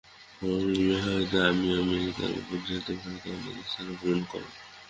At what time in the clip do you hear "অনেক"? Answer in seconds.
3.39-3.65